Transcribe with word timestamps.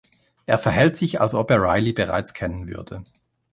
Er 0.47 0.57
verhält 0.57 0.97
sich 0.97 1.21
als 1.21 1.35
ob 1.35 1.51
er 1.51 1.61
Riley 1.61 1.93
bereits 1.93 2.33
kennen 2.33 2.65
würde. 2.67 3.03